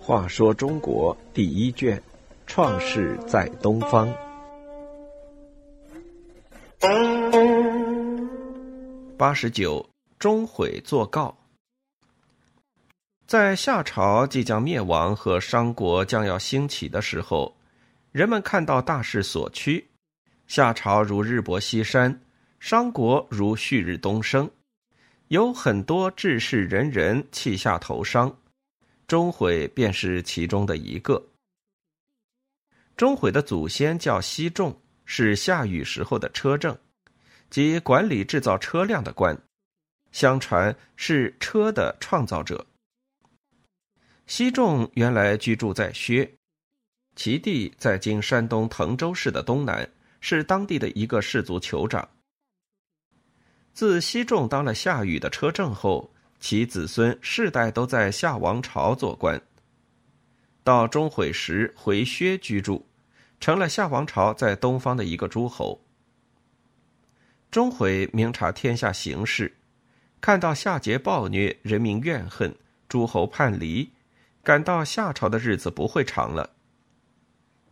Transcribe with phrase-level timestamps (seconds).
[0.00, 2.02] 话说中国第一卷，
[2.46, 4.12] 创世在东方。
[9.16, 11.36] 八十九，钟毁作告。
[13.26, 17.54] 在夏朝即将灭亡和商国将要兴起的时候，
[18.10, 19.86] 人们看到大势所趋，
[20.48, 22.20] 夏朝如日薄西山，
[22.60, 24.48] 商国如旭日东升，
[25.28, 28.38] 有很多志士仁人弃夏投商。
[29.06, 31.20] 钟毁便是其中的一个。
[32.98, 36.78] 钟毁的祖先叫西仲，是夏禹时候的车政，
[37.48, 39.36] 即管理制造车辆的官，
[40.12, 42.64] 相传是车的创造者。
[44.26, 46.30] 西仲原来居住在薛，
[47.16, 49.90] 其地在今山东滕州市的东南，
[50.20, 52.06] 是当地的一个氏族酋长。
[53.72, 56.10] 自西仲当了夏禹的车政后。
[56.42, 59.42] 其子孙世代都在夏王朝做官。
[60.64, 62.86] 到钟毁时回薛居住，
[63.38, 65.82] 成了夏王朝在东方的一个诸侯。
[67.50, 69.54] 钟毁明察天下形势，
[70.22, 72.56] 看到夏桀暴虐，人民怨恨，
[72.88, 73.90] 诸侯叛离，
[74.42, 76.48] 感到夏朝的日子不会长了。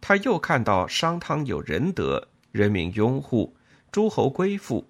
[0.00, 3.54] 他又看到商汤有仁德，人民拥护，
[3.92, 4.88] 诸侯归附。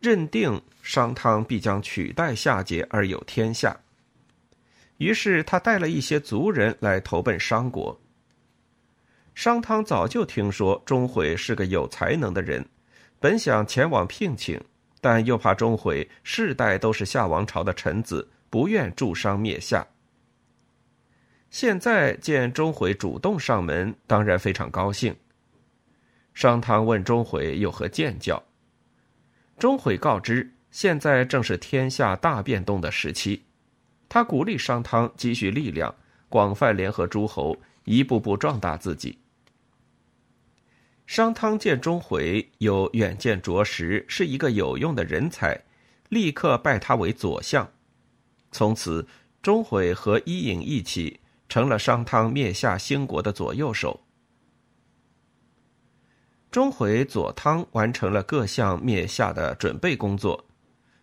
[0.00, 3.76] 认定商汤必将取代夏桀而有天下，
[4.98, 8.00] 于是他带了一些族人来投奔商国。
[9.34, 12.64] 商汤早就听说钟毁是个有才能的人，
[13.18, 14.60] 本想前往聘请，
[15.00, 19.86] 但又怕钟毁世代都是夏王朝的臣子，不愿助商灭夏。
[21.50, 25.14] 现在见钟毁主动上门，当然非常高兴。
[26.34, 28.42] 商汤问钟毁有何见教。
[29.58, 33.42] 钟会告知，现在正是天下大变动的时期，
[34.08, 35.94] 他鼓励商汤积蓄力量，
[36.28, 39.18] 广泛联合诸侯，一步步壮大自己。
[41.06, 45.58] 商汤见钟毁有远见卓识，是一个有用的人才，
[46.10, 47.66] 立刻拜他为左相。
[48.52, 49.06] 从此，
[49.40, 54.05] 钟毁和伊尹一起成了商汤灭夏兴国的左右手。
[56.56, 60.42] 钟回、左汤完成了各项灭夏的准备工作，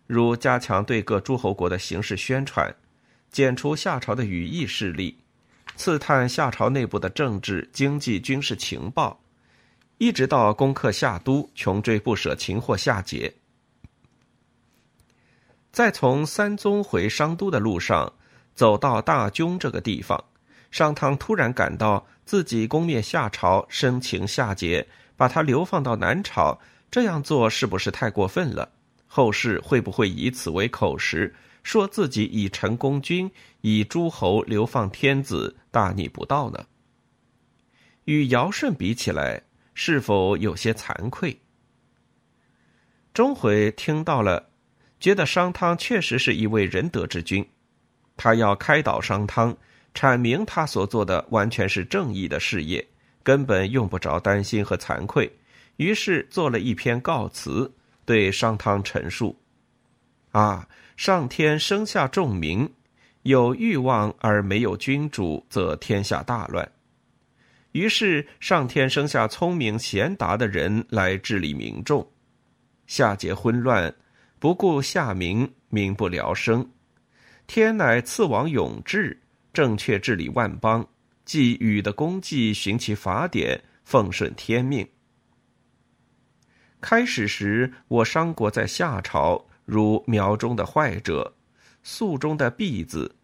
[0.04, 2.74] 如加强对各诸侯国的形势宣传，
[3.30, 5.16] 剪除夏朝的羽翼势力，
[5.76, 9.20] 刺探夏朝内部的政治、经济、军事情报，
[9.98, 13.32] 一直到攻克夏都，穷追不舍，擒获夏桀。
[15.70, 18.12] 在从三宗回商都的路上，
[18.56, 20.24] 走到大邕这个地方，
[20.72, 24.84] 商汤突然感到自己攻灭夏朝，生擒夏桀。
[25.16, 26.58] 把他流放到南朝，
[26.90, 28.70] 这样做是不是太过分了？
[29.06, 33.30] 后世会不会以此为口实，说自己以陈功君、
[33.60, 36.66] 以诸侯流放天子，大逆不道呢？
[38.04, 39.42] 与尧舜比起来，
[39.72, 41.38] 是否有些惭愧？
[43.12, 44.50] 钟回听到了，
[44.98, 47.48] 觉得商汤确实是一位仁德之君，
[48.16, 49.56] 他要开导商汤，
[49.94, 52.84] 阐明他所做的完全是正义的事业。
[53.24, 55.28] 根本用不着担心和惭愧，
[55.78, 57.72] 于是做了一篇告辞，
[58.04, 59.34] 对商汤陈述
[60.30, 62.70] ：“啊，上天生下众民，
[63.22, 66.70] 有欲望而没有君主，则天下大乱。
[67.72, 72.06] 于是上天生下聪明贤达的人来治理民众，
[72.86, 73.92] 夏桀昏乱，
[74.38, 76.70] 不顾夏民，民不聊生。
[77.46, 79.18] 天乃赐王永志，
[79.52, 80.86] 正确治理万邦。”
[81.24, 84.86] 祭禹的功绩，循其法典，奉顺天命。
[86.80, 91.34] 开始时，我商国在夏朝，如苗中的坏者，
[91.82, 93.14] 粟中的篦子，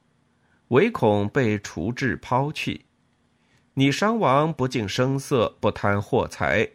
[0.69, 2.87] 唯恐被除治抛弃。
[3.75, 6.69] 你商王不近声色，不贪货财，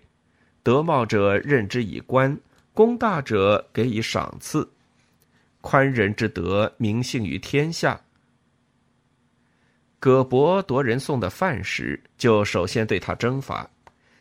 [0.61, 2.39] 德茂者任之以官，
[2.73, 4.71] 功大者给以赏赐，
[5.61, 7.99] 宽仁之德，名幸于天下。
[10.05, 13.67] 葛伯夺人送的饭时，就首先对他征伐，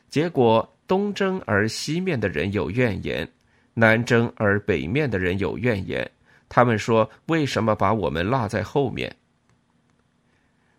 [0.09, 3.31] 结果东征而西面的人有怨言，
[3.75, 6.11] 南征而北面的人有怨言。
[6.49, 9.15] 他们说：“为什么把我们落在后面？”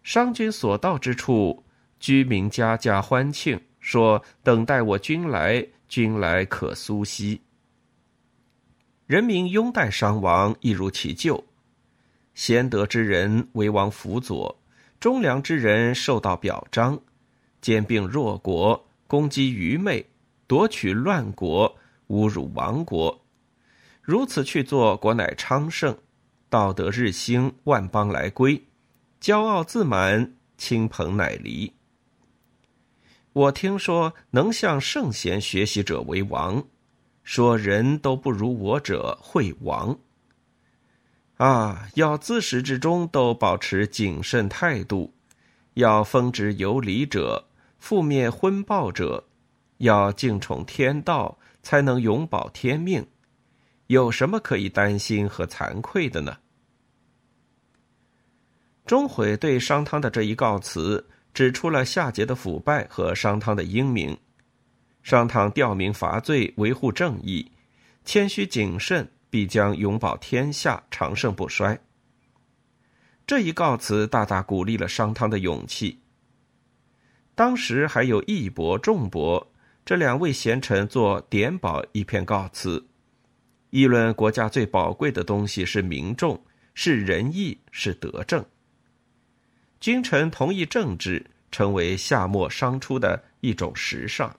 [0.01, 1.63] 商君所到之处，
[1.99, 7.39] 居民家家欢庆，说：“等待我君来，君来可苏息。”
[9.05, 11.43] 人民拥戴商王，一如其旧，
[12.33, 14.57] 贤德之人为王辅佐。
[14.99, 16.99] 忠良之人受到表彰，
[17.61, 20.05] 兼并弱国，攻击愚昧，
[20.47, 21.77] 夺取乱国，
[22.07, 23.21] 侮辱亡国。
[24.01, 25.95] 如此去做，国乃昌盛，
[26.49, 28.63] 道德日兴，万邦来归，
[29.21, 31.71] 骄傲自满，亲朋乃离。
[33.33, 36.63] 我听说能向圣贤学习者为王，
[37.23, 39.97] 说人都不如我者会亡。
[41.37, 45.13] 啊，要自始至终都保持谨慎态度，
[45.73, 47.45] 要封之有礼者，
[47.81, 49.25] 覆灭昏暴者，
[49.79, 53.05] 要敬崇天道，才能永保天命。
[53.87, 56.37] 有什么可以担心和惭愧的呢？
[58.85, 64.17] 钟悔对商汤的这一告辞，指出了夏桀的腐败和商汤的英明。
[65.03, 67.51] 商汤吊民伐罪，维护正义，
[68.05, 69.07] 谦虚谨慎。
[69.35, 71.77] 必将永保天下，长盛不衰。
[73.27, 75.99] 这一告辞大大鼓励了商汤的勇气。
[77.35, 79.51] 当时还有义伯、仲伯
[79.83, 82.87] 这两位贤臣做典宝一篇告辞，
[83.71, 86.41] 议论国家最宝贵的东西是民众，
[86.73, 88.45] 是仁义，是德政。
[89.81, 94.33] 君臣同意政治，成为夏末商初的一种时尚。